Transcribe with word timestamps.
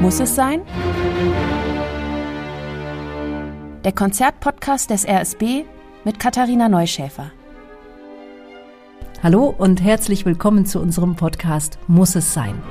Muss 0.00 0.20
es 0.20 0.34
sein? 0.34 0.60
Der 3.82 3.92
Konzertpodcast 3.92 4.90
des 4.90 5.08
RSB 5.08 5.64
mit 6.04 6.20
Katharina 6.20 6.68
Neuschäfer. 6.68 7.32
Hallo 9.22 9.54
und 9.56 9.82
herzlich 9.82 10.26
willkommen 10.26 10.66
zu 10.66 10.80
unserem 10.80 11.16
Podcast 11.16 11.78
Muss 11.88 12.14
es 12.14 12.34
sein? 12.34 12.62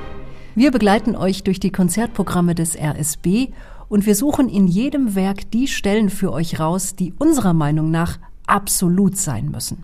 Wir 0.54 0.70
begleiten 0.70 1.15
euch 1.15 1.44
durch 1.44 1.60
die 1.60 1.72
Konzertprogramme 1.72 2.53
des 2.53 2.78
RSB 2.78 3.47
und 3.89 4.05
wir 4.05 4.13
suchen 4.13 4.47
in 4.47 4.67
jedem 4.67 5.15
Werk 5.15 5.49
die 5.49 5.67
Stellen 5.67 6.12
für 6.12 6.31
euch 6.31 6.60
raus, 6.60 6.96
die 6.96 7.12
unserer 7.17 7.53
Meinung 7.53 7.89
nach 7.89 8.19
absolut 8.46 9.17
sein 9.17 9.49
müssen. 9.49 9.83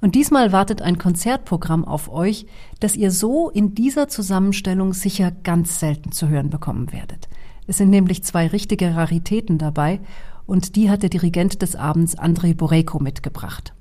Und 0.00 0.14
diesmal 0.14 0.52
wartet 0.52 0.80
ein 0.82 0.98
Konzertprogramm 0.98 1.84
auf 1.84 2.10
euch, 2.10 2.46
das 2.80 2.96
ihr 2.96 3.10
so 3.10 3.50
in 3.50 3.74
dieser 3.74 4.08
Zusammenstellung 4.08 4.94
sicher 4.94 5.30
ganz 5.30 5.78
selten 5.78 6.12
zu 6.12 6.28
hören 6.28 6.50
bekommen 6.50 6.92
werdet. 6.92 7.28
Es 7.66 7.76
sind 7.76 7.90
nämlich 7.90 8.24
zwei 8.24 8.46
richtige 8.46 8.96
Raritäten 8.96 9.58
dabei 9.58 10.00
und 10.46 10.74
die 10.74 10.90
hat 10.90 11.02
der 11.02 11.10
Dirigent 11.10 11.62
des 11.62 11.76
Abends 11.76 12.18
Andrei 12.18 12.54
Boreko 12.54 12.98
mitgebracht. 12.98 13.74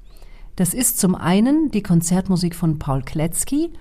Das 0.58 0.74
ist 0.74 1.00
zum 1.00 1.16
einen 1.16 1.72
die 1.72 1.82
Konzertmusik 1.82 2.54
von 2.54 2.80
Paul 2.80 3.02
Kletzky 3.02 3.72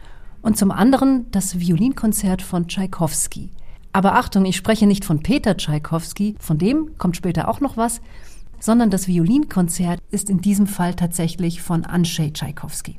und 0.41 0.56
zum 0.56 0.70
anderen 0.70 1.27
das 1.33 1.59
Violinkonzert 1.59 2.41
von 2.41 2.69
Tschaikowski. 2.69 3.50
Aber 3.92 4.14
Achtung, 4.14 4.45
ich 4.45 4.56
spreche 4.56 4.86
nicht 4.86 5.05
von 5.05 5.23
Peter 5.23 5.56
Tschaikowski, 5.56 6.36
von 6.39 6.56
dem 6.56 6.97
kommt 6.98 7.16
später 7.16 7.48
auch 7.48 7.61
noch 7.61 7.77
was, 7.77 8.00
sondern 8.61 8.91
das 8.91 9.09
Violinkonzert 9.09 10.01
ist 10.11 10.30
in 10.30 10.41
diesem 10.41 10.67
Fall 10.67 10.95
tatsächlich 10.95 11.62
von 11.62 11.85
Andrzej 11.85 12.33
Tschaikowski. 12.33 12.98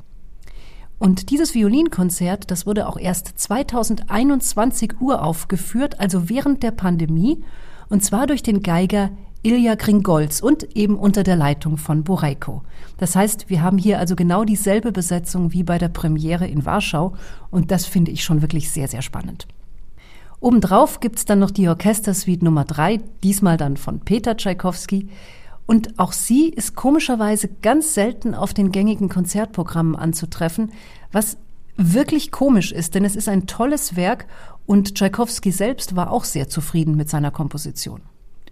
Und 0.98 1.30
dieses 1.30 1.54
Violinkonzert, 1.54 2.50
das 2.50 2.66
wurde 2.66 2.86
auch 2.86 2.98
erst 2.98 3.38
2021 3.38 5.00
uraufgeführt, 5.00 5.98
also 5.98 6.28
während 6.28 6.62
der 6.62 6.72
Pandemie, 6.72 7.42
und 7.88 8.04
zwar 8.04 8.26
durch 8.26 8.42
den 8.42 8.62
Geiger 8.62 9.10
Ilja 9.42 9.74
Gringolz 9.74 10.40
und 10.40 10.76
eben 10.76 10.96
unter 10.96 11.22
der 11.22 11.36
Leitung 11.36 11.78
von 11.78 12.04
Borejko. 12.04 12.62
Das 12.98 13.16
heißt, 13.16 13.48
wir 13.48 13.62
haben 13.62 13.78
hier 13.78 13.98
also 13.98 14.14
genau 14.14 14.44
dieselbe 14.44 14.92
Besetzung 14.92 15.54
wie 15.54 15.62
bei 15.62 15.78
der 15.78 15.88
Premiere 15.88 16.46
in 16.46 16.66
Warschau 16.66 17.14
und 17.50 17.70
das 17.70 17.86
finde 17.86 18.10
ich 18.10 18.22
schon 18.22 18.42
wirklich 18.42 18.70
sehr, 18.70 18.86
sehr 18.86 19.00
spannend. 19.00 19.46
Obendrauf 20.40 21.00
gibt's 21.00 21.24
dann 21.24 21.38
noch 21.38 21.50
die 21.50 21.68
Orchestersuite 21.68 22.44
Nummer 22.44 22.64
drei, 22.64 23.00
diesmal 23.22 23.56
dann 23.56 23.78
von 23.78 24.00
Peter 24.00 24.36
Tschaikowski, 24.36 25.08
und 25.70 26.00
auch 26.00 26.10
sie 26.10 26.48
ist 26.48 26.74
komischerweise 26.74 27.46
ganz 27.62 27.94
selten 27.94 28.34
auf 28.34 28.52
den 28.52 28.72
gängigen 28.72 29.08
Konzertprogrammen 29.08 29.94
anzutreffen, 29.94 30.72
was 31.12 31.36
wirklich 31.76 32.32
komisch 32.32 32.72
ist, 32.72 32.96
denn 32.96 33.04
es 33.04 33.14
ist 33.14 33.28
ein 33.28 33.46
tolles 33.46 33.94
Werk 33.94 34.26
und 34.66 34.96
Tschaikowski 34.96 35.52
selbst 35.52 35.94
war 35.94 36.10
auch 36.10 36.24
sehr 36.24 36.48
zufrieden 36.48 36.96
mit 36.96 37.08
seiner 37.08 37.30
Komposition. 37.30 38.00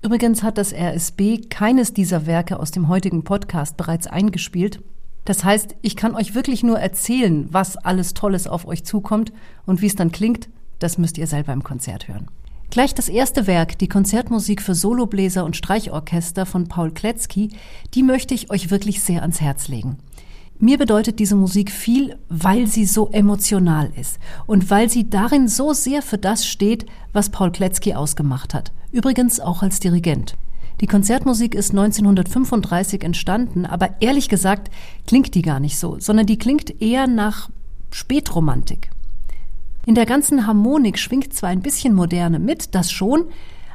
Übrigens 0.00 0.44
hat 0.44 0.58
das 0.58 0.72
RSB 0.72 1.48
keines 1.50 1.92
dieser 1.92 2.26
Werke 2.26 2.60
aus 2.60 2.70
dem 2.70 2.86
heutigen 2.86 3.24
Podcast 3.24 3.76
bereits 3.76 4.06
eingespielt. 4.06 4.80
Das 5.24 5.42
heißt, 5.42 5.74
ich 5.82 5.96
kann 5.96 6.14
euch 6.14 6.36
wirklich 6.36 6.62
nur 6.62 6.78
erzählen, 6.78 7.48
was 7.50 7.76
alles 7.76 8.14
Tolles 8.14 8.46
auf 8.46 8.64
euch 8.64 8.84
zukommt 8.84 9.32
und 9.66 9.82
wie 9.82 9.86
es 9.86 9.96
dann 9.96 10.12
klingt, 10.12 10.48
das 10.78 10.98
müsst 10.98 11.18
ihr 11.18 11.26
selber 11.26 11.52
im 11.52 11.64
Konzert 11.64 12.06
hören. 12.06 12.28
Gleich 12.70 12.94
das 12.94 13.08
erste 13.08 13.46
Werk, 13.46 13.78
die 13.78 13.88
Konzertmusik 13.88 14.60
für 14.60 14.74
Solobläser 14.74 15.44
und 15.46 15.56
Streichorchester 15.56 16.44
von 16.44 16.68
Paul 16.68 16.90
Kletzky, 16.90 17.50
die 17.94 18.02
möchte 18.02 18.34
ich 18.34 18.50
euch 18.50 18.70
wirklich 18.70 19.02
sehr 19.02 19.22
ans 19.22 19.40
Herz 19.40 19.68
legen. 19.68 19.96
Mir 20.58 20.76
bedeutet 20.76 21.18
diese 21.18 21.34
Musik 21.34 21.70
viel, 21.70 22.16
weil 22.28 22.66
sie 22.66 22.84
so 22.84 23.08
emotional 23.10 23.90
ist 23.98 24.18
und 24.46 24.70
weil 24.70 24.90
sie 24.90 25.08
darin 25.08 25.48
so 25.48 25.72
sehr 25.72 26.02
für 26.02 26.18
das 26.18 26.46
steht, 26.46 26.84
was 27.12 27.30
Paul 27.30 27.52
Kletzky 27.52 27.94
ausgemacht 27.94 28.52
hat. 28.52 28.72
Übrigens 28.92 29.40
auch 29.40 29.62
als 29.62 29.80
Dirigent. 29.80 30.36
Die 30.82 30.86
Konzertmusik 30.86 31.54
ist 31.54 31.70
1935 31.70 33.02
entstanden, 33.02 33.64
aber 33.64 33.94
ehrlich 34.00 34.28
gesagt 34.28 34.70
klingt 35.06 35.34
die 35.34 35.42
gar 35.42 35.58
nicht 35.58 35.78
so, 35.78 35.98
sondern 36.00 36.26
die 36.26 36.38
klingt 36.38 36.82
eher 36.82 37.06
nach 37.06 37.48
Spätromantik. 37.90 38.90
In 39.88 39.94
der 39.94 40.04
ganzen 40.04 40.46
Harmonik 40.46 40.98
schwingt 40.98 41.32
zwar 41.32 41.48
ein 41.48 41.62
bisschen 41.62 41.94
Moderne 41.94 42.38
mit, 42.38 42.74
das 42.74 42.92
schon, 42.92 43.24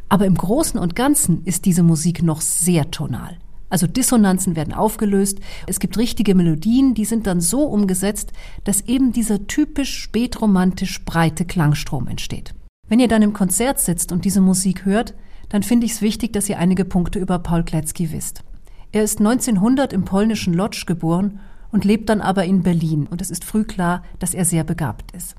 aber 0.09 0.28
im 0.28 0.35
Großen 0.35 0.79
und 0.79 0.96
Ganzen 0.96 1.44
ist 1.44 1.66
diese 1.66 1.81
Musik 1.81 2.22
noch 2.22 2.40
sehr 2.40 2.91
tonal. 2.91 3.40
Also 3.72 3.88
Dissonanzen 3.88 4.56
werden 4.56 4.75
aufgelöst, 4.75 5.40
es 5.66 5.79
gibt 5.79 5.97
richtige 5.97 6.35
Melodien, 6.35 6.94
die 6.94 7.06
sind 7.06 7.25
dann 7.25 7.41
so 7.41 7.63
umgesetzt, 7.63 8.31
dass 8.63 8.81
eben 8.81 9.12
dieser 9.12 9.47
typisch 9.47 9.97
spätromantisch 9.97 11.03
breite 11.03 11.46
Klangstrom 11.46 12.07
entsteht. 12.07 12.53
Wenn 12.88 13.00
ihr 13.00 13.07
dann 13.07 13.24
im 13.24 13.34
Konzert 13.34 13.80
sitzt 13.80 14.12
und 14.12 14.24
diese 14.24 14.40
Musik 14.40 14.85
hört, 14.85 15.16
dann 15.50 15.63
finde 15.63 15.88
ich 15.88 15.94
es 15.94 16.03
wichtig, 16.03 16.31
dass 16.31 16.47
ihr 16.47 16.59
einige 16.59 16.85
Punkte 16.85 17.18
über 17.18 17.40
Paul 17.40 17.63
Kletzky 17.63 18.12
wisst. 18.12 18.44
Er 18.91 19.01
ist 19.01 19.18
1900 19.18 19.91
im 19.94 20.06
polnischen 20.06 20.53
Lodz 20.53 20.85
geboren 20.85 21.40
und 21.72 21.85
lebt 21.85 22.07
dann 22.09 22.22
aber 22.22 22.45
in 22.45 22.62
Berlin 22.62 23.07
und 23.09 23.19
es 23.19 23.31
ist 23.31 23.44
früh 23.44 23.63
klar, 23.63 24.03
dass 24.19 24.35
er 24.35 24.45
sehr 24.45 24.63
begabt 24.63 25.12
ist. 25.16 25.35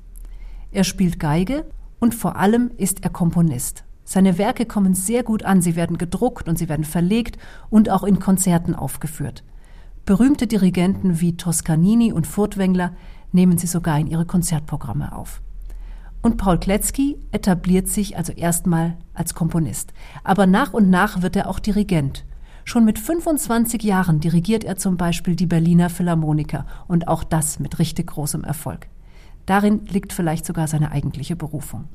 Er 0.71 0.83
spielt 0.83 1.19
Geige 1.19 1.65
und 1.99 2.13
vor 2.13 2.35
allem 2.35 2.71
ist 2.77 3.03
er 3.03 3.09
Komponist. 3.09 3.83
Seine 4.03 4.37
Werke 4.37 4.65
kommen 4.65 4.93
sehr 4.93 5.23
gut 5.23 5.43
an, 5.43 5.61
sie 5.61 5.75
werden 5.75 5.97
gedruckt 5.97 6.47
und 6.47 6.57
sie 6.57 6.69
werden 6.69 6.85
verlegt 6.85 7.37
und 7.69 7.89
auch 7.89 8.03
in 8.03 8.19
Konzerten 8.19 8.75
aufgeführt. 8.75 9.43
Berühmte 10.05 10.45
Dirigenten 10.45 11.19
wie 11.19 11.35
Toscanini 11.35 12.13
und 12.13 12.27
Furtwängler 12.27 12.93
nehmen 13.31 13.57
sie 13.57 13.65
sogar 13.65 13.99
in 13.99 14.05
ihre 14.05 14.27
Konzertprogramme 14.27 15.15
auf. 15.15 15.41
Und 16.21 16.37
Paul 16.37 16.59
Kletzky 16.59 17.17
etabliert 17.31 17.87
sich 17.87 18.17
also 18.17 18.31
erstmal 18.31 18.97
als 19.13 19.33
Komponist. 19.33 19.93
Aber 20.23 20.45
nach 20.45 20.73
und 20.73 20.89
nach 20.89 21.21
wird 21.23 21.35
er 21.35 21.49
auch 21.49 21.59
Dirigent. 21.59 22.25
Schon 22.63 22.85
mit 22.85 22.97
25 22.97 23.83
Jahren 23.83 24.19
dirigiert 24.19 24.63
er 24.63 24.75
zum 24.75 24.97
Beispiel 24.97 25.35
die 25.35 25.45
Berliner 25.45 25.89
Philharmoniker 25.89 26.65
und 26.87 27.07
auch 27.07 27.23
das 27.23 27.59
mit 27.59 27.77
richtig 27.77 28.07
großem 28.07 28.43
Erfolg. 28.43 28.87
Darin 29.45 29.85
liegt 29.85 30.13
vielleicht 30.13 30.45
sogar 30.45 30.67
seine 30.67 30.91
eigentliche 30.91 31.35
Berufung. 31.35 31.85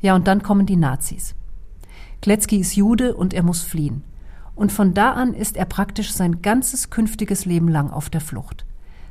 Ja, 0.00 0.14
und 0.14 0.26
dann 0.26 0.42
kommen 0.42 0.66
die 0.66 0.76
Nazis. 0.76 1.34
Kletzky 2.20 2.58
ist 2.58 2.76
Jude 2.76 3.14
und 3.14 3.34
er 3.34 3.42
muss 3.42 3.62
fliehen. 3.62 4.02
Und 4.54 4.70
von 4.70 4.94
da 4.94 5.12
an 5.12 5.34
ist 5.34 5.56
er 5.56 5.64
praktisch 5.64 6.12
sein 6.12 6.42
ganzes 6.42 6.90
künftiges 6.90 7.44
Leben 7.46 7.68
lang 7.68 7.90
auf 7.90 8.10
der 8.10 8.20
Flucht. 8.20 8.64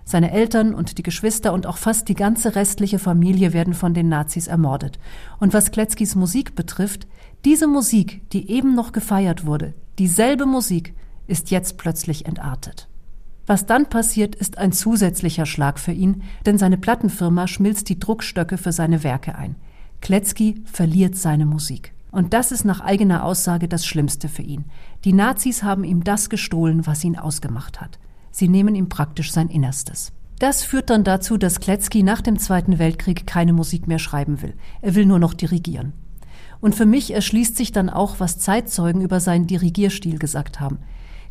Seine 0.03 0.31
Eltern 0.31 0.73
und 0.73 0.97
die 0.97 1.03
Geschwister 1.03 1.53
und 1.53 1.65
auch 1.67 1.77
fast 1.77 2.09
die 2.09 2.15
ganze 2.15 2.55
restliche 2.55 2.99
Familie 2.99 3.53
werden 3.53 3.73
von 3.73 3.93
den 3.93 4.09
Nazis 4.09 4.47
ermordet. 4.47 4.99
Und 5.39 5.53
was 5.53 5.71
Kletzkys 5.71 6.15
Musik 6.15 6.55
betrifft, 6.55 7.07
diese 7.45 7.67
Musik, 7.67 8.29
die 8.31 8.49
eben 8.49 8.75
noch 8.75 8.91
gefeiert 8.91 9.45
wurde, 9.45 9.73
dieselbe 9.99 10.45
Musik, 10.45 10.95
ist 11.27 11.51
jetzt 11.51 11.77
plötzlich 11.77 12.25
entartet. 12.25 12.87
Was 13.47 13.65
dann 13.65 13.89
passiert, 13.89 14.35
ist 14.35 14.57
ein 14.57 14.71
zusätzlicher 14.71 15.45
Schlag 15.45 15.79
für 15.79 15.91
ihn, 15.91 16.23
denn 16.45 16.57
seine 16.57 16.77
Plattenfirma 16.77 17.47
schmilzt 17.47 17.89
die 17.89 17.99
Druckstöcke 17.99 18.57
für 18.57 18.71
seine 18.71 19.03
Werke 19.03 19.35
ein. 19.35 19.55
Kletzky 20.01 20.61
verliert 20.65 21.15
seine 21.15 21.45
Musik. 21.45 21.93
Und 22.11 22.33
das 22.33 22.51
ist 22.51 22.65
nach 22.65 22.81
eigener 22.81 23.23
Aussage 23.23 23.67
das 23.67 23.85
Schlimmste 23.85 24.27
für 24.27 24.41
ihn. 24.41 24.65
Die 25.05 25.13
Nazis 25.13 25.63
haben 25.63 25.83
ihm 25.83 26.03
das 26.03 26.29
gestohlen, 26.29 26.85
was 26.85 27.03
ihn 27.03 27.17
ausgemacht 27.17 27.79
hat. 27.79 27.99
Sie 28.31 28.47
nehmen 28.47 28.75
ihm 28.75 28.89
praktisch 28.89 29.31
sein 29.31 29.47
Innerstes. 29.47 30.11
Das 30.39 30.63
führt 30.63 30.89
dann 30.89 31.03
dazu, 31.03 31.37
dass 31.37 31.59
Kletzky 31.59 32.03
nach 32.03 32.21
dem 32.21 32.39
Zweiten 32.39 32.79
Weltkrieg 32.79 33.27
keine 33.27 33.53
Musik 33.53 33.87
mehr 33.87 33.99
schreiben 33.99 34.41
will. 34.41 34.55
Er 34.81 34.95
will 34.95 35.05
nur 35.05 35.19
noch 35.19 35.33
dirigieren. 35.33 35.93
Und 36.59 36.75
für 36.75 36.85
mich 36.85 37.13
erschließt 37.13 37.55
sich 37.55 37.71
dann 37.71 37.89
auch, 37.89 38.19
was 38.19 38.39
Zeitzeugen 38.39 39.01
über 39.01 39.19
seinen 39.19 39.47
Dirigierstil 39.47 40.19
gesagt 40.19 40.59
haben. 40.59 40.79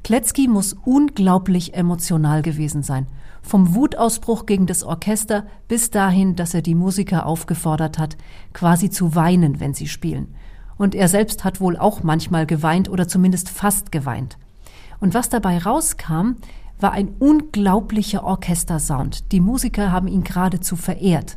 Kletzky 0.02 0.48
muss 0.48 0.74
unglaublich 0.84 1.74
emotional 1.74 2.42
gewesen 2.42 2.82
sein. 2.82 3.06
Vom 3.42 3.74
Wutausbruch 3.74 4.46
gegen 4.46 4.66
das 4.66 4.82
Orchester 4.82 5.46
bis 5.68 5.90
dahin, 5.90 6.36
dass 6.36 6.54
er 6.54 6.62
die 6.62 6.74
Musiker 6.74 7.26
aufgefordert 7.26 7.98
hat, 7.98 8.16
quasi 8.52 8.90
zu 8.90 9.14
weinen, 9.14 9.60
wenn 9.60 9.74
sie 9.74 9.88
spielen. 9.88 10.34
Und 10.76 10.94
er 10.94 11.08
selbst 11.08 11.44
hat 11.44 11.60
wohl 11.60 11.76
auch 11.76 12.02
manchmal 12.02 12.46
geweint 12.46 12.88
oder 12.88 13.06
zumindest 13.06 13.50
fast 13.50 13.92
geweint. 13.92 14.38
Und 14.98 15.14
was 15.14 15.28
dabei 15.28 15.58
rauskam, 15.58 16.36
war 16.78 16.92
ein 16.92 17.08
unglaublicher 17.18 18.24
Orchestersound. 18.24 19.32
Die 19.32 19.40
Musiker 19.40 19.92
haben 19.92 20.08
ihn 20.08 20.24
geradezu 20.24 20.76
verehrt. 20.76 21.36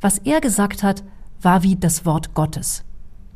Was 0.00 0.18
er 0.18 0.40
gesagt 0.40 0.82
hat, 0.82 1.04
war 1.40 1.62
wie 1.62 1.76
das 1.76 2.04
Wort 2.04 2.34
Gottes. 2.34 2.84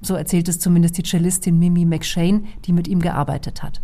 So 0.02 0.14
erzählt 0.14 0.48
es 0.48 0.58
zumindest 0.58 0.98
die 0.98 1.04
Cellistin 1.04 1.58
Mimi 1.58 1.84
McShane, 1.84 2.44
die 2.64 2.72
mit 2.72 2.88
ihm 2.88 3.00
gearbeitet 3.00 3.62
hat. 3.62 3.80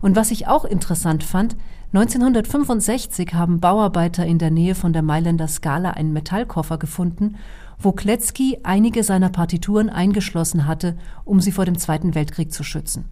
Und 0.00 0.16
was 0.16 0.30
ich 0.30 0.48
auch 0.48 0.64
interessant 0.64 1.24
fand, 1.24 1.56
1965 1.92 3.34
haben 3.34 3.60
Bauarbeiter 3.60 4.24
in 4.24 4.38
der 4.38 4.50
Nähe 4.50 4.74
von 4.74 4.92
der 4.92 5.02
Mailänder 5.02 5.46
Skala 5.46 5.90
einen 5.90 6.12
Metallkoffer 6.12 6.78
gefunden, 6.78 7.36
wo 7.78 7.92
Kletzky 7.92 8.58
einige 8.62 9.04
seiner 9.04 9.28
Partituren 9.28 9.90
eingeschlossen 9.90 10.66
hatte, 10.66 10.96
um 11.24 11.40
sie 11.40 11.52
vor 11.52 11.64
dem 11.64 11.76
Zweiten 11.76 12.14
Weltkrieg 12.14 12.52
zu 12.52 12.64
schützen. 12.64 13.04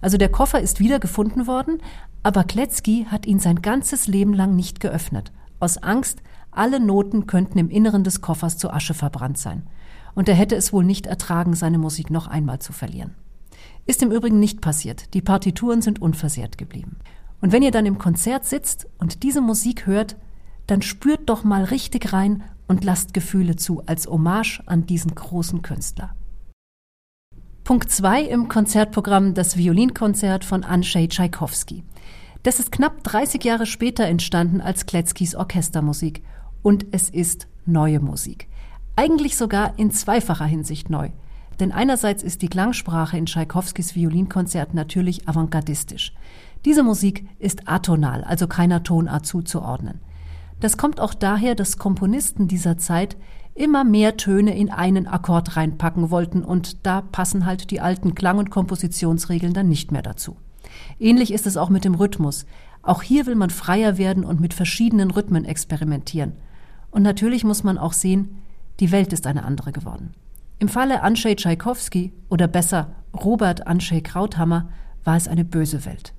Also 0.00 0.18
der 0.18 0.30
Koffer 0.30 0.60
ist 0.60 0.80
wiedergefunden 0.80 1.46
worden, 1.46 1.80
aber 2.22 2.44
Kletzky 2.44 3.06
hat 3.08 3.26
ihn 3.26 3.38
sein 3.38 3.62
ganzes 3.62 4.06
Leben 4.06 4.34
lang 4.34 4.56
nicht 4.56 4.80
geöffnet, 4.80 5.32
aus 5.60 5.78
Angst, 5.78 6.22
alle 6.50 6.80
Noten 6.80 7.26
könnten 7.26 7.58
im 7.58 7.70
Inneren 7.70 8.04
des 8.04 8.20
Koffers 8.20 8.58
zu 8.58 8.70
Asche 8.70 8.94
verbrannt 8.94 9.38
sein. 9.38 9.62
und 10.14 10.28
er 10.28 10.34
hätte 10.34 10.56
es 10.56 10.72
wohl 10.72 10.84
nicht 10.84 11.06
ertragen, 11.06 11.54
seine 11.54 11.78
Musik 11.78 12.10
noch 12.10 12.26
einmal 12.26 12.58
zu 12.58 12.72
verlieren. 12.72 13.14
Ist 13.88 14.02
im 14.02 14.12
Übrigen 14.12 14.38
nicht 14.38 14.60
passiert. 14.60 15.14
Die 15.14 15.22
Partituren 15.22 15.80
sind 15.80 16.02
unversehrt 16.02 16.58
geblieben. 16.58 16.98
Und 17.40 17.52
wenn 17.52 17.62
ihr 17.62 17.70
dann 17.70 17.86
im 17.86 17.96
Konzert 17.96 18.44
sitzt 18.44 18.86
und 18.98 19.22
diese 19.22 19.40
Musik 19.40 19.86
hört, 19.86 20.16
dann 20.66 20.82
spürt 20.82 21.30
doch 21.30 21.42
mal 21.42 21.64
richtig 21.64 22.12
rein 22.12 22.44
und 22.66 22.84
lasst 22.84 23.14
Gefühle 23.14 23.56
zu 23.56 23.82
als 23.86 24.06
Hommage 24.06 24.62
an 24.66 24.84
diesen 24.84 25.14
großen 25.14 25.62
Künstler. 25.62 26.14
Punkt 27.64 27.90
2 27.90 28.24
im 28.24 28.48
Konzertprogramm 28.48 29.32
das 29.32 29.56
Violinkonzert 29.56 30.44
von 30.44 30.64
Andrzej 30.64 31.08
Tschaikowski. 31.08 31.82
Das 32.42 32.60
ist 32.60 32.70
knapp 32.70 33.02
30 33.04 33.42
Jahre 33.42 33.64
später 33.64 34.04
entstanden 34.04 34.60
als 34.60 34.84
Kletzkis 34.84 35.34
Orchestermusik 35.34 36.22
und 36.60 36.84
es 36.90 37.08
ist 37.08 37.48
neue 37.64 38.00
Musik. 38.00 38.48
Eigentlich 38.96 39.38
sogar 39.38 39.78
in 39.78 39.90
zweifacher 39.92 40.44
Hinsicht 40.44 40.90
neu. 40.90 41.08
Denn 41.60 41.72
einerseits 41.72 42.22
ist 42.22 42.42
die 42.42 42.48
Klangsprache 42.48 43.16
in 43.18 43.26
Tschaikowskis 43.26 43.94
Violinkonzert 43.94 44.74
natürlich 44.74 45.28
avantgardistisch. 45.28 46.12
Diese 46.64 46.82
Musik 46.82 47.26
ist 47.38 47.68
atonal, 47.68 48.24
also 48.24 48.46
keiner 48.46 48.82
Tonart 48.82 49.26
zuzuordnen. 49.26 50.00
Das 50.60 50.76
kommt 50.76 51.00
auch 51.00 51.14
daher, 51.14 51.54
dass 51.54 51.78
Komponisten 51.78 52.48
dieser 52.48 52.78
Zeit 52.78 53.16
immer 53.54 53.84
mehr 53.84 54.16
Töne 54.16 54.56
in 54.56 54.70
einen 54.70 55.06
Akkord 55.06 55.56
reinpacken 55.56 56.10
wollten 56.10 56.44
und 56.44 56.86
da 56.86 57.00
passen 57.00 57.44
halt 57.44 57.70
die 57.70 57.80
alten 57.80 58.14
Klang- 58.14 58.38
und 58.38 58.50
Kompositionsregeln 58.50 59.52
dann 59.52 59.68
nicht 59.68 59.92
mehr 59.92 60.02
dazu. 60.02 60.36
Ähnlich 60.98 61.32
ist 61.32 61.46
es 61.46 61.56
auch 61.56 61.68
mit 61.68 61.84
dem 61.84 61.94
Rhythmus. 61.94 62.46
Auch 62.82 63.02
hier 63.02 63.26
will 63.26 63.34
man 63.34 63.50
freier 63.50 63.98
werden 63.98 64.24
und 64.24 64.40
mit 64.40 64.54
verschiedenen 64.54 65.10
Rhythmen 65.10 65.44
experimentieren. 65.44 66.32
Und 66.90 67.02
natürlich 67.02 67.44
muss 67.44 67.64
man 67.64 67.78
auch 67.78 67.92
sehen, 67.92 68.38
die 68.80 68.92
Welt 68.92 69.12
ist 69.12 69.26
eine 69.26 69.44
andere 69.44 69.72
geworden. 69.72 70.14
Im 70.60 70.68
Falle 70.68 71.02
Andrzej 71.02 71.36
Tschaikowski 71.36 72.12
oder 72.28 72.48
besser 72.48 72.88
Robert 73.14 73.68
Andrzej 73.68 74.02
Krauthammer 74.02 74.68
war 75.04 75.16
es 75.16 75.28
eine 75.28 75.44
böse 75.44 75.84
Welt. 75.84 76.14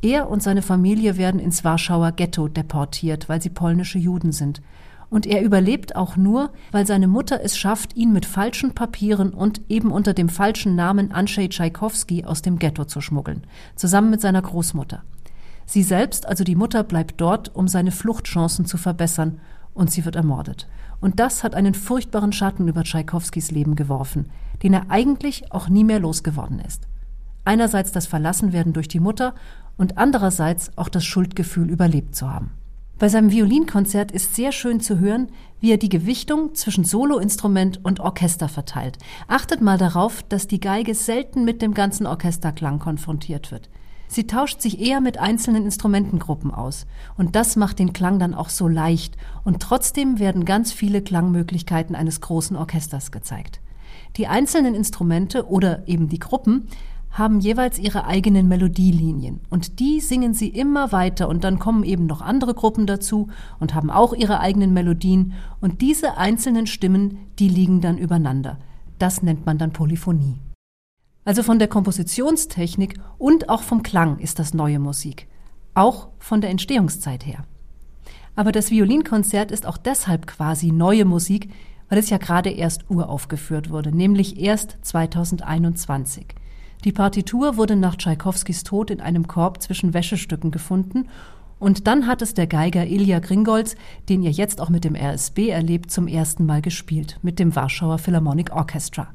Er 0.00 0.30
und 0.30 0.42
seine 0.42 0.62
Familie 0.62 1.18
werden 1.18 1.38
ins 1.38 1.64
Warschauer 1.64 2.12
Ghetto 2.12 2.48
deportiert, 2.48 3.28
weil 3.28 3.42
sie 3.42 3.50
polnische 3.50 3.98
Juden 3.98 4.32
sind. 4.32 4.62
Und 5.10 5.26
er 5.26 5.42
überlebt 5.42 5.96
auch 5.96 6.16
nur, 6.16 6.50
weil 6.72 6.86
seine 6.86 7.08
Mutter 7.08 7.40
es 7.42 7.58
schafft, 7.58 7.94
ihn 7.94 8.14
mit 8.14 8.24
falschen 8.24 8.74
Papieren 8.74 9.34
und 9.34 9.60
eben 9.68 9.92
unter 9.92 10.14
dem 10.14 10.30
falschen 10.30 10.74
Namen 10.74 11.12
Andrzej 11.12 11.50
Tschaikowski 11.50 12.24
aus 12.24 12.40
dem 12.40 12.58
Ghetto 12.58 12.86
zu 12.86 13.02
schmuggeln, 13.02 13.46
zusammen 13.76 14.08
mit 14.08 14.22
seiner 14.22 14.40
Großmutter. 14.40 15.02
Sie 15.66 15.82
selbst, 15.82 16.26
also 16.26 16.42
die 16.42 16.56
Mutter, 16.56 16.84
bleibt 16.84 17.20
dort, 17.20 17.54
um 17.54 17.68
seine 17.68 17.90
Fluchtchancen 17.90 18.64
zu 18.64 18.78
verbessern, 18.78 19.40
und 19.74 19.90
sie 19.90 20.04
wird 20.04 20.16
ermordet. 20.16 20.68
Und 21.00 21.20
das 21.20 21.44
hat 21.44 21.54
einen 21.54 21.74
furchtbaren 21.74 22.32
Schatten 22.32 22.68
über 22.68 22.82
Tschaikowskis 22.82 23.50
Leben 23.50 23.76
geworfen, 23.76 24.30
den 24.62 24.74
er 24.74 24.90
eigentlich 24.90 25.52
auch 25.52 25.68
nie 25.68 25.84
mehr 25.84 26.00
losgeworden 26.00 26.60
ist. 26.60 26.88
Einerseits 27.44 27.92
das 27.92 28.06
Verlassenwerden 28.06 28.72
durch 28.72 28.88
die 28.88 29.00
Mutter 29.00 29.34
und 29.76 29.98
andererseits 29.98 30.70
auch 30.76 30.88
das 30.88 31.04
Schuldgefühl 31.04 31.70
überlebt 31.70 32.14
zu 32.14 32.30
haben. 32.30 32.52
Bei 32.98 33.08
seinem 33.08 33.32
Violinkonzert 33.32 34.12
ist 34.12 34.36
sehr 34.36 34.52
schön 34.52 34.80
zu 34.80 35.00
hören, 35.00 35.28
wie 35.60 35.72
er 35.72 35.78
die 35.78 35.88
Gewichtung 35.88 36.54
zwischen 36.54 36.84
Soloinstrument 36.84 37.84
und 37.84 37.98
Orchester 37.98 38.48
verteilt. 38.48 38.98
Achtet 39.26 39.60
mal 39.60 39.78
darauf, 39.78 40.22
dass 40.22 40.46
die 40.46 40.60
Geige 40.60 40.94
selten 40.94 41.44
mit 41.44 41.60
dem 41.60 41.74
ganzen 41.74 42.06
Orchesterklang 42.06 42.78
konfrontiert 42.78 43.50
wird. 43.50 43.68
Sie 44.14 44.28
tauscht 44.28 44.60
sich 44.60 44.80
eher 44.80 45.00
mit 45.00 45.18
einzelnen 45.18 45.64
Instrumentengruppen 45.64 46.52
aus. 46.52 46.86
Und 47.18 47.34
das 47.34 47.56
macht 47.56 47.80
den 47.80 47.92
Klang 47.92 48.20
dann 48.20 48.32
auch 48.32 48.48
so 48.48 48.68
leicht. 48.68 49.16
Und 49.42 49.60
trotzdem 49.60 50.20
werden 50.20 50.44
ganz 50.44 50.70
viele 50.70 51.02
Klangmöglichkeiten 51.02 51.96
eines 51.96 52.20
großen 52.20 52.56
Orchesters 52.56 53.10
gezeigt. 53.10 53.60
Die 54.16 54.28
einzelnen 54.28 54.76
Instrumente 54.76 55.48
oder 55.48 55.88
eben 55.88 56.08
die 56.08 56.20
Gruppen 56.20 56.68
haben 57.10 57.40
jeweils 57.40 57.76
ihre 57.80 58.06
eigenen 58.06 58.46
Melodielinien 58.46 59.40
und 59.50 59.80
die 59.80 59.98
singen 59.98 60.32
sie 60.32 60.48
immer 60.48 60.92
weiter 60.92 61.28
und 61.28 61.42
dann 61.42 61.58
kommen 61.58 61.82
eben 61.82 62.06
noch 62.06 62.20
andere 62.20 62.54
Gruppen 62.54 62.86
dazu 62.86 63.28
und 63.58 63.74
haben 63.74 63.90
auch 63.90 64.12
ihre 64.12 64.38
eigenen 64.38 64.72
Melodien 64.72 65.32
und 65.60 65.80
diese 65.80 66.18
einzelnen 66.18 66.68
Stimmen, 66.68 67.18
die 67.40 67.48
liegen 67.48 67.80
dann 67.80 67.98
übereinander. 67.98 68.58
Das 68.98 69.22
nennt 69.22 69.44
man 69.46 69.58
dann 69.58 69.72
Polyphonie. 69.72 70.38
Also 71.24 71.42
von 71.42 71.58
der 71.58 71.68
Kompositionstechnik 71.68 72.98
und 73.18 73.48
auch 73.48 73.62
vom 73.62 73.82
Klang 73.82 74.18
ist 74.18 74.38
das 74.38 74.52
neue 74.52 74.78
Musik, 74.78 75.26
auch 75.74 76.08
von 76.18 76.40
der 76.40 76.50
Entstehungszeit 76.50 77.24
her. 77.24 77.44
Aber 78.36 78.52
das 78.52 78.70
Violinkonzert 78.70 79.50
ist 79.50 79.64
auch 79.64 79.78
deshalb 79.78 80.26
quasi 80.26 80.70
neue 80.70 81.04
Musik, 81.04 81.50
weil 81.88 81.98
es 81.98 82.10
ja 82.10 82.18
gerade 82.18 82.50
erst 82.50 82.90
uraufgeführt 82.90 83.70
wurde, 83.70 83.94
nämlich 83.94 84.40
erst 84.40 84.78
2021. 84.82 86.26
Die 86.84 86.92
Partitur 86.92 87.56
wurde 87.56 87.76
nach 87.76 87.96
Tschaikowskis 87.96 88.62
Tod 88.62 88.90
in 88.90 89.00
einem 89.00 89.26
Korb 89.26 89.62
zwischen 89.62 89.94
Wäschestücken 89.94 90.50
gefunden 90.50 91.08
und 91.58 91.86
dann 91.86 92.06
hat 92.06 92.20
es 92.20 92.34
der 92.34 92.46
Geiger 92.46 92.86
Ilja 92.86 93.20
Gringolz, 93.20 93.76
den 94.10 94.22
ihr 94.22 94.30
jetzt 94.30 94.60
auch 94.60 94.68
mit 94.68 94.84
dem 94.84 94.94
RSB 94.94 95.48
erlebt, 95.48 95.90
zum 95.90 96.08
ersten 96.08 96.44
Mal 96.44 96.60
gespielt, 96.60 97.18
mit 97.22 97.38
dem 97.38 97.56
Warschauer 97.56 97.98
Philharmonic 97.98 98.52
Orchestra. 98.54 99.08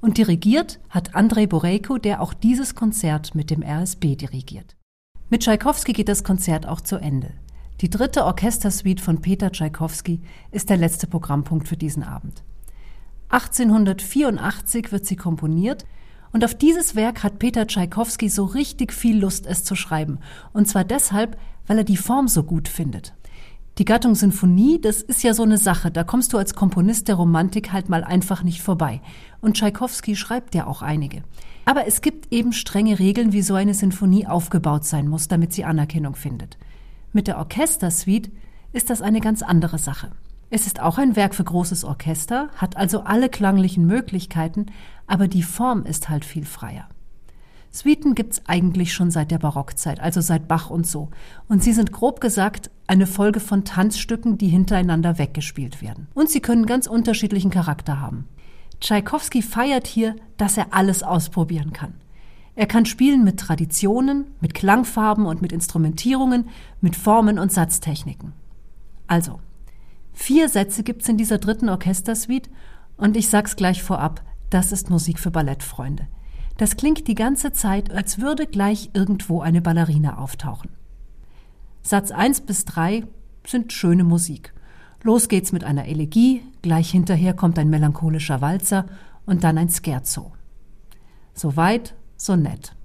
Und 0.00 0.18
dirigiert 0.18 0.80
hat 0.88 1.14
Andrei 1.14 1.46
Borejko, 1.46 1.98
der 1.98 2.20
auch 2.20 2.34
dieses 2.34 2.74
Konzert 2.74 3.34
mit 3.34 3.50
dem 3.50 3.62
RSB 3.62 4.16
dirigiert. 4.16 4.76
Mit 5.28 5.42
Tschaikowski 5.42 5.92
geht 5.92 6.08
das 6.08 6.24
Konzert 6.24 6.66
auch 6.66 6.80
zu 6.80 6.96
Ende. 6.96 7.32
Die 7.80 7.88
dritte 7.88 8.24
Orchestersuite 8.24 9.02
von 9.02 9.20
Peter 9.20 9.52
Tschaikowski 9.52 10.20
ist 10.50 10.70
der 10.70 10.76
letzte 10.76 11.06
Programmpunkt 11.06 11.68
für 11.68 11.76
diesen 11.76 12.02
Abend. 12.02 12.42
1884 13.30 14.90
wird 14.90 15.06
sie 15.06 15.16
komponiert 15.16 15.86
und 16.32 16.44
auf 16.44 16.54
dieses 16.54 16.94
Werk 16.94 17.22
hat 17.22 17.38
Peter 17.38 17.66
Tschaikowski 17.66 18.28
so 18.28 18.44
richtig 18.44 18.92
viel 18.92 19.18
Lust, 19.18 19.46
es 19.46 19.64
zu 19.64 19.76
schreiben. 19.76 20.18
Und 20.52 20.68
zwar 20.68 20.84
deshalb, 20.84 21.38
weil 21.66 21.78
er 21.78 21.84
die 21.84 21.96
Form 21.96 22.28
so 22.28 22.42
gut 22.42 22.68
findet. 22.68 23.14
Die 23.80 23.86
Gattung 23.86 24.14
Sinfonie, 24.14 24.78
das 24.78 25.00
ist 25.00 25.22
ja 25.22 25.32
so 25.32 25.42
eine 25.42 25.56
Sache, 25.56 25.90
da 25.90 26.04
kommst 26.04 26.34
du 26.34 26.36
als 26.36 26.54
Komponist 26.54 27.08
der 27.08 27.14
Romantik 27.14 27.72
halt 27.72 27.88
mal 27.88 28.04
einfach 28.04 28.42
nicht 28.42 28.60
vorbei. 28.60 29.00
Und 29.40 29.56
Tschaikowski 29.56 30.16
schreibt 30.16 30.54
ja 30.54 30.66
auch 30.66 30.82
einige. 30.82 31.22
Aber 31.64 31.86
es 31.86 32.02
gibt 32.02 32.30
eben 32.30 32.52
strenge 32.52 32.98
Regeln, 32.98 33.32
wie 33.32 33.40
so 33.40 33.54
eine 33.54 33.72
Sinfonie 33.72 34.26
aufgebaut 34.26 34.84
sein 34.84 35.08
muss, 35.08 35.28
damit 35.28 35.54
sie 35.54 35.64
Anerkennung 35.64 36.14
findet. 36.14 36.58
Mit 37.14 37.26
der 37.26 37.38
Orchestersuite 37.38 38.30
ist 38.74 38.90
das 38.90 39.00
eine 39.00 39.22
ganz 39.22 39.40
andere 39.40 39.78
Sache. 39.78 40.10
Es 40.50 40.66
ist 40.66 40.80
auch 40.80 40.98
ein 40.98 41.16
Werk 41.16 41.34
für 41.34 41.44
großes 41.44 41.84
Orchester, 41.84 42.50
hat 42.56 42.76
also 42.76 43.04
alle 43.04 43.30
klanglichen 43.30 43.86
Möglichkeiten, 43.86 44.66
aber 45.06 45.26
die 45.26 45.42
Form 45.42 45.86
ist 45.86 46.10
halt 46.10 46.26
viel 46.26 46.44
freier. 46.44 46.89
Suiten 47.72 48.16
gibt's 48.16 48.42
eigentlich 48.46 48.92
schon 48.92 49.12
seit 49.12 49.30
der 49.30 49.38
Barockzeit, 49.38 50.00
also 50.00 50.20
seit 50.20 50.48
Bach 50.48 50.70
und 50.70 50.86
so. 50.86 51.08
Und 51.48 51.62
sie 51.62 51.72
sind 51.72 51.92
grob 51.92 52.20
gesagt 52.20 52.70
eine 52.88 53.06
Folge 53.06 53.38
von 53.38 53.64
Tanzstücken, 53.64 54.38
die 54.38 54.48
hintereinander 54.48 55.18
weggespielt 55.18 55.80
werden. 55.80 56.08
Und 56.14 56.28
sie 56.28 56.40
können 56.40 56.66
ganz 56.66 56.88
unterschiedlichen 56.88 57.50
Charakter 57.50 58.00
haben. 58.00 58.26
Tschaikowski 58.80 59.42
feiert 59.42 59.86
hier, 59.86 60.16
dass 60.36 60.56
er 60.56 60.74
alles 60.74 61.02
ausprobieren 61.04 61.72
kann. 61.72 61.94
Er 62.56 62.66
kann 62.66 62.86
spielen 62.86 63.22
mit 63.22 63.38
Traditionen, 63.38 64.26
mit 64.40 64.54
Klangfarben 64.54 65.26
und 65.26 65.40
mit 65.40 65.52
Instrumentierungen, 65.52 66.48
mit 66.80 66.96
Formen 66.96 67.38
und 67.38 67.52
Satztechniken. 67.52 68.32
Also, 69.06 69.38
vier 70.12 70.48
Sätze 70.48 70.82
gibt's 70.82 71.08
in 71.08 71.16
dieser 71.16 71.38
dritten 71.38 71.68
Orchestersuite 71.68 72.50
und 72.96 73.16
ich 73.16 73.28
sag's 73.28 73.54
gleich 73.54 73.82
vorab, 73.82 74.22
das 74.50 74.72
ist 74.72 74.90
Musik 74.90 75.20
für 75.20 75.30
Ballettfreunde. 75.30 76.08
Das 76.60 76.76
klingt 76.76 77.08
die 77.08 77.14
ganze 77.14 77.52
Zeit, 77.52 77.90
als 77.90 78.18
würde 78.18 78.46
gleich 78.46 78.90
irgendwo 78.92 79.40
eine 79.40 79.62
Ballerina 79.62 80.18
auftauchen. 80.18 80.68
Satz 81.80 82.10
1 82.10 82.42
bis 82.42 82.66
3 82.66 83.04
sind 83.46 83.72
schöne 83.72 84.04
Musik. 84.04 84.52
Los 85.02 85.30
geht's 85.30 85.52
mit 85.52 85.64
einer 85.64 85.86
Elegie, 85.86 86.42
gleich 86.60 86.90
hinterher 86.90 87.32
kommt 87.32 87.58
ein 87.58 87.70
melancholischer 87.70 88.42
Walzer 88.42 88.84
und 89.24 89.42
dann 89.42 89.56
ein 89.56 89.70
Scherzo. 89.70 90.32
So 91.32 91.56
weit, 91.56 91.94
so 92.18 92.36
nett. 92.36 92.76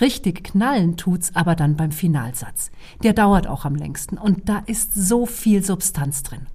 Richtig 0.00 0.44
knallen 0.44 0.96
tut's 0.96 1.34
aber 1.34 1.56
dann 1.56 1.74
beim 1.74 1.90
Finalsatz. 1.90 2.70
Der 3.02 3.14
dauert 3.14 3.48
auch 3.48 3.64
am 3.64 3.74
längsten 3.74 4.16
und 4.16 4.48
da 4.48 4.58
ist 4.66 4.94
so 4.94 5.26
viel 5.26 5.64
Substanz 5.64 6.22
drin. 6.22 6.46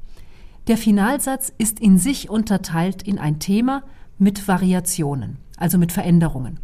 Der 0.67 0.77
Finalsatz 0.77 1.51
ist 1.57 1.81
in 1.81 1.97
sich 1.97 2.29
unterteilt 2.29 3.03
in 3.03 3.19
ein 3.19 3.39
Thema 3.39 3.83
mit 4.17 4.47
Variationen 4.47 5.45
also 5.57 5.77
mit 5.77 5.91
Veränderungen. 5.91 6.59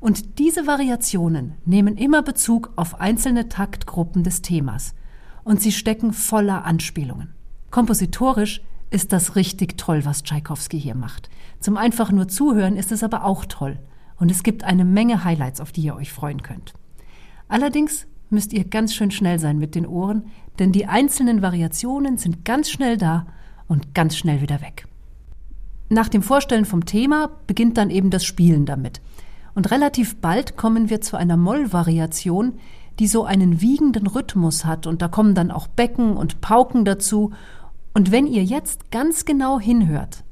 Und 0.00 0.40
diese 0.40 0.66
Variationen 0.66 1.54
nehmen 1.64 1.96
immer 1.96 2.22
Bezug 2.22 2.72
auf 2.74 3.00
einzelne 3.00 3.48
Taktgruppen 3.48 4.24
des 4.24 4.42
Themas 4.42 4.94
und 5.44 5.60
sie 5.60 5.70
stecken 5.70 6.12
voller 6.12 6.64
Anspielungen. 6.64 7.32
Kompositorisch 7.70 8.62
ist 8.90 9.12
das 9.12 9.36
richtig 9.36 9.78
toll, 9.78 10.04
was 10.04 10.24
Tschaikowski 10.24 10.80
hier 10.80 10.96
macht. 10.96 11.30
Zum 11.60 11.76
einfach 11.76 12.10
nur 12.10 12.26
Zuhören 12.26 12.76
ist 12.76 12.90
es 12.90 13.04
aber 13.04 13.24
auch 13.24 13.44
toll 13.44 13.78
und 14.18 14.30
es 14.30 14.42
gibt 14.42 14.64
eine 14.64 14.84
Menge 14.84 15.24
Highlights, 15.24 15.60
auf 15.60 15.72
die 15.72 15.82
ihr 15.82 15.94
euch 15.94 16.12
freuen 16.12 16.42
könnt. 16.42 16.74
Allerdings 17.48 18.06
müsst 18.28 18.52
ihr 18.52 18.64
ganz 18.64 18.94
schön 18.94 19.10
schnell 19.10 19.38
sein 19.38 19.58
mit 19.58 19.74
den 19.74 19.86
Ohren, 19.86 20.26
denn 20.58 20.72
die 20.72 20.86
einzelnen 20.86 21.42
Variationen 21.42 22.18
sind 22.18 22.44
ganz 22.44 22.70
schnell 22.70 22.96
da 22.96 23.26
und 23.68 23.94
ganz 23.94 24.16
schnell 24.16 24.40
wieder 24.40 24.60
weg. 24.60 24.86
Nach 25.92 26.08
dem 26.08 26.22
Vorstellen 26.22 26.64
vom 26.64 26.86
Thema 26.86 27.28
beginnt 27.46 27.76
dann 27.76 27.90
eben 27.90 28.08
das 28.08 28.24
Spielen 28.24 28.64
damit. 28.64 29.02
Und 29.54 29.70
relativ 29.70 30.16
bald 30.16 30.56
kommen 30.56 30.88
wir 30.88 31.02
zu 31.02 31.18
einer 31.18 31.36
Mollvariation, 31.36 32.54
die 32.98 33.06
so 33.06 33.26
einen 33.26 33.60
wiegenden 33.60 34.06
Rhythmus 34.06 34.64
hat 34.64 34.86
und 34.86 35.02
da 35.02 35.08
kommen 35.08 35.34
dann 35.34 35.50
auch 35.50 35.66
Becken 35.66 36.16
und 36.16 36.40
Pauken 36.40 36.86
dazu. 36.86 37.32
Und 37.92 38.10
wenn 38.10 38.26
ihr 38.26 38.42
jetzt 38.42 38.90
ganz 38.90 39.26
genau 39.26 39.60
hinhört, 39.60 40.24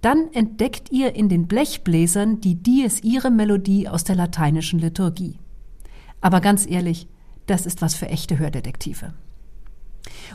dann 0.00 0.32
entdeckt 0.32 0.90
ihr 0.90 1.14
in 1.14 1.28
den 1.28 1.48
Blechbläsern 1.48 2.40
die 2.40 2.54
Dies 2.54 3.00
Irae 3.00 3.30
Melodie 3.30 3.90
aus 3.90 4.04
der 4.04 4.16
lateinischen 4.16 4.78
Liturgie. 4.78 5.38
Aber 6.22 6.40
ganz 6.40 6.66
ehrlich, 6.66 7.08
das 7.44 7.66
ist 7.66 7.82
was 7.82 7.94
für 7.94 8.08
echte 8.08 8.38
Hördetektive. 8.38 9.12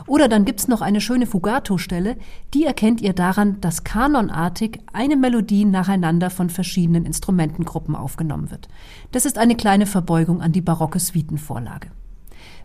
Oder 0.06 0.28
dann 0.28 0.44
gibt's 0.44 0.68
noch 0.68 0.80
eine 0.80 1.00
schöne 1.00 1.26
Fugato-Stelle, 1.26 2.16
die 2.54 2.64
erkennt 2.64 3.00
ihr 3.00 3.12
daran, 3.12 3.60
dass 3.60 3.84
kanonartig 3.84 4.80
eine 4.92 5.16
Melodie 5.16 5.64
nacheinander 5.64 6.30
von 6.30 6.50
verschiedenen 6.50 7.04
Instrumentengruppen 7.04 7.94
aufgenommen 7.94 8.50
wird. 8.50 8.68
Das 9.12 9.24
ist 9.24 9.38
eine 9.38 9.56
kleine 9.56 9.86
Verbeugung 9.86 10.42
an 10.42 10.52
die 10.52 10.60
barocke 10.60 10.98
Suitenvorlage. 10.98 11.90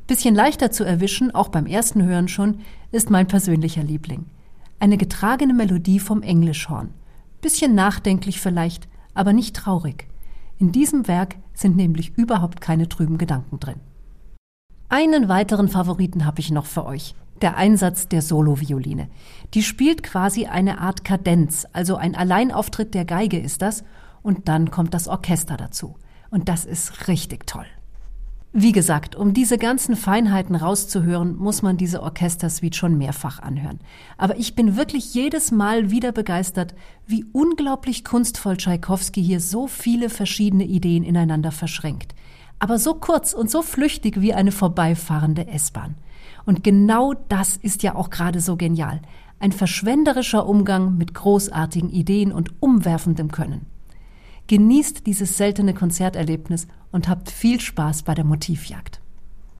Bisschen 0.07 0.35
leichter 0.35 0.71
zu 0.71 0.83
erwischen, 0.83 1.33
auch 1.33 1.49
beim 1.49 1.65
ersten 1.65 2.03
Hören 2.03 2.27
schon, 2.27 2.59
ist 2.91 3.09
mein 3.09 3.27
persönlicher 3.27 3.83
Liebling. 3.83 4.25
Eine 4.79 4.97
getragene 4.97 5.53
Melodie 5.53 5.99
vom 5.99 6.21
Englischhorn. 6.21 6.89
Bisschen 7.41 7.75
nachdenklich 7.75 8.39
vielleicht, 8.39 8.87
aber 9.13 9.33
nicht 9.33 9.55
traurig. 9.55 10.07
In 10.57 10.71
diesem 10.71 11.07
Werk 11.07 11.37
sind 11.53 11.75
nämlich 11.75 12.17
überhaupt 12.17 12.61
keine 12.61 12.87
trüben 12.87 13.17
Gedanken 13.17 13.59
drin. 13.59 13.79
Einen 14.87 15.29
weiteren 15.29 15.67
Favoriten 15.67 16.25
habe 16.25 16.39
ich 16.39 16.51
noch 16.51 16.67
für 16.67 16.85
euch. 16.85 17.15
Der 17.41 17.57
Einsatz 17.57 18.07
der 18.07 18.21
Solovioline. 18.21 19.09
Die 19.55 19.63
spielt 19.63 20.03
quasi 20.03 20.45
eine 20.45 20.79
Art 20.79 21.03
Kadenz, 21.03 21.65
also 21.73 21.95
ein 21.95 22.15
Alleinauftritt 22.15 22.93
der 22.93 23.03
Geige 23.03 23.39
ist 23.39 23.61
das, 23.61 23.83
und 24.21 24.47
dann 24.47 24.69
kommt 24.69 24.93
das 24.93 25.07
Orchester 25.07 25.57
dazu. 25.57 25.95
Und 26.29 26.49
das 26.49 26.65
ist 26.65 27.07
richtig 27.07 27.47
toll. 27.47 27.65
Wie 28.53 28.71
gesagt, 28.71 29.15
um 29.15 29.33
diese 29.33 29.57
ganzen 29.57 29.95
Feinheiten 29.95 30.55
rauszuhören, 30.55 31.35
muss 31.35 31.61
man 31.61 31.77
diese 31.77 32.01
Orchestersuite 32.01 32.77
schon 32.77 32.97
mehrfach 32.97 33.39
anhören. 33.39 33.79
Aber 34.17 34.37
ich 34.37 34.55
bin 34.55 34.77
wirklich 34.77 35.13
jedes 35.13 35.51
Mal 35.51 35.91
wieder 35.91 36.11
begeistert, 36.11 36.73
wie 37.05 37.25
unglaublich 37.33 38.05
kunstvoll 38.05 38.55
Tschaikowski 38.55 39.21
hier 39.21 39.41
so 39.41 39.67
viele 39.67 40.09
verschiedene 40.09 40.63
Ideen 40.63 41.03
ineinander 41.03 41.51
verschränkt 41.51 42.14
aber 42.59 42.79
so 42.79 42.95
kurz 42.95 43.33
und 43.33 43.49
so 43.49 43.61
flüchtig 43.61 44.21
wie 44.21 44.33
eine 44.33 44.51
vorbeifahrende 44.51 45.47
S-Bahn. 45.47 45.95
Und 46.45 46.63
genau 46.63 47.13
das 47.29 47.57
ist 47.57 47.83
ja 47.83 47.95
auch 47.95 48.09
gerade 48.09 48.39
so 48.39 48.55
genial. 48.55 49.01
Ein 49.39 49.51
verschwenderischer 49.51 50.47
Umgang 50.47 50.97
mit 50.97 51.13
großartigen 51.13 51.89
Ideen 51.89 52.31
und 52.31 52.51
umwerfendem 52.61 53.31
Können. 53.31 53.65
Genießt 54.47 55.07
dieses 55.07 55.37
seltene 55.37 55.73
Konzerterlebnis 55.73 56.67
und 56.91 57.09
habt 57.09 57.31
viel 57.31 57.59
Spaß 57.59 58.03
bei 58.03 58.13
der 58.13 58.25
Motivjagd. 58.25 59.01